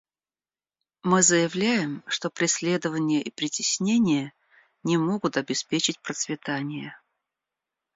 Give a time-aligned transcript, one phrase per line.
[1.03, 4.33] Мы заявляем, что преследование и притеснение
[4.81, 6.95] не могут обеспечить процветание.